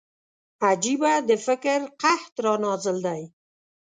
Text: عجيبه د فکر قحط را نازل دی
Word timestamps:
عجيبه 0.67 1.13
د 1.29 1.31
فکر 1.45 1.79
قحط 2.01 2.33
را 2.45 2.53
نازل 2.65 2.97
دی 3.05 3.21